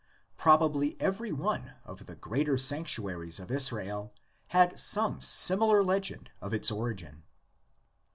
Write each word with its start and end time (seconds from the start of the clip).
Prob 0.35 0.63
ably 0.63 0.97
every 0.99 1.31
one 1.31 1.75
of 1.85 2.07
the 2.07 2.15
greater 2.15 2.57
sanctuaries 2.57 3.39
of 3.39 3.51
Israel 3.51 4.11
had 4.47 4.79
some 4.79 5.21
similar 5.21 5.83
legend 5.83 6.31
of 6.41 6.55
its 6.55 6.71
origin. 6.71 7.21